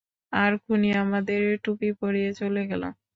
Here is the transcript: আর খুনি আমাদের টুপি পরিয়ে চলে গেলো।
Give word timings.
আর 0.33 0.51
খুনি 0.63 0.89
আমাদের 1.03 1.41
টুপি 1.63 1.89
পরিয়ে 2.01 2.29
চলে 2.39 2.61
গেলো। 2.69 2.87